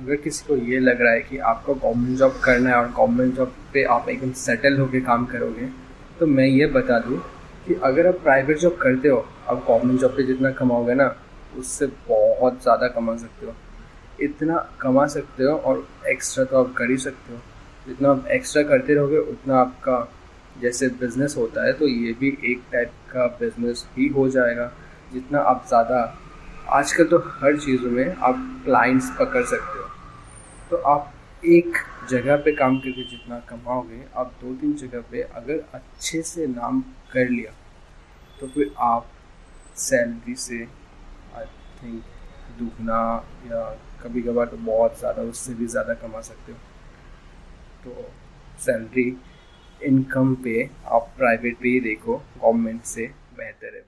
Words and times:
अगर 0.00 0.16
किसी 0.16 0.44
को 0.46 0.56
ये 0.66 0.78
लग 0.78 1.00
रहा 1.02 1.12
है 1.12 1.20
कि 1.20 1.38
आपको 1.48 1.74
गवर्नमेंट 1.74 2.16
जॉब 2.18 2.40
करना 2.44 2.70
है 2.70 2.76
और 2.76 2.88
गवर्नमेंट 2.88 3.34
जॉब 3.34 3.52
पे 3.74 3.82
आप 3.94 4.08
एकदम 4.08 4.32
सेटल 4.38 4.78
होकर 4.78 5.00
काम 5.02 5.26
करोगे 5.26 5.68
तो 6.20 6.26
मैं 6.26 6.46
ये 6.46 6.66
बता 6.68 6.98
दूँ 7.00 7.18
कि 7.66 7.74
अगर 7.84 8.06
आप 8.06 8.14
प्राइवेट 8.22 8.58
जॉब 8.58 8.76
करते 8.80 9.08
हो, 9.08 9.24
आप 9.48 9.64
गवर्नमेंट 9.68 10.00
जॉब 10.00 10.16
पे 10.16 10.22
जितना 10.22 10.50
कमाओगे 10.52 10.94
ना, 10.94 11.14
उससे 11.58 11.86
बहुत 12.08 12.62
ज़्यादा 12.62 12.88
कमा 12.88 13.16
सकते 13.16 13.46
हो। 13.46 13.54
इतना 14.20 14.56
कमा 14.80 15.06
सकते 15.06 15.44
हो 15.44 15.56
और 15.58 15.86
एक्स्ट्रा 16.08 16.44
तो 16.44 16.58
आप 16.58 16.74
कर 16.76 16.90
ही 16.90 16.96
सकते 16.98 17.32
हो। 17.32 17.38
जितना 17.86 18.10
आप 18.10 18.26
एक्स्ट्रा 18.32 18.62
करते 18.64 18.94
रहोगे, 18.94 19.18
उतना 19.18 19.56
आपका 19.56 19.96
जैसे 20.60 20.88
बिज़नेस 21.00 21.34
होता 21.38 21.66
है 21.66 21.72
तो 21.72 21.86
ये 21.86 22.12
भी 22.20 22.36
एक 22.44 22.62
टाइप 22.72 22.90
का 23.12 23.26
बिज़नेस 23.40 23.86
ही 23.96 24.08
हो 24.08 24.28
जाएगा। 24.30 24.70
जितना 25.12 25.40
आप 25.40 25.64
ज़्यादा, 25.68 26.02
आजकल 26.70 27.04
तो 27.04 27.18
हर 27.38 27.56
चीज़ों 27.58 27.90
में 27.90 28.14
आप 28.18 28.62
क्लाइंट्स 28.64 29.10
पकड़ 29.20 29.44
सकते 29.44 29.78
हो। 29.78 29.83
तो 30.70 30.76
आप 30.88 31.12
एक 31.46 31.76
जगह 32.10 32.36
पे 32.44 32.52
काम 32.56 32.78
करके 32.78 33.02
जितना 33.10 33.38
कमाओगे, 33.48 34.00
आप 34.16 34.32
दो 34.42 34.54
तीन 34.54 34.74
जगह 34.76 35.00
पे 35.10 35.22
अगर 35.22 35.64
अच्छे 35.74 36.22
से 36.22 36.46
नाम 36.46 36.80
कर 37.12 37.28
लिया 37.28 37.52
तो 38.40 38.46
फिर 38.48 38.74
आप 38.82 39.10
सैलरी 39.78 40.34
से 40.36 40.62
आई 41.36 41.44
थिंक 41.82 42.02
दुगना 42.58 43.02
या 43.46 43.64
कभी 44.02 44.22
कभार 44.22 44.46
तो 44.46 44.56
बहुत 44.56 44.98
ज़्यादा, 44.98 45.22
उससे 45.22 45.54
भी 45.54 45.66
ज़्यादा 45.66 45.94
कमा 45.96 46.20
सकते 46.22 46.52
हो। 46.52 46.58
तो 47.84 48.10
सैलरी 48.64 49.08
इनकम 49.80 50.34
पे 50.44 50.68
आप 50.88 51.12
प्राइवेट 51.18 51.58
भी 51.60 51.78
देखो 51.80 52.16
गवर्नमेंट 52.16 52.82
से 52.86 53.06
बेहतर 53.36 53.74
है 53.74 53.80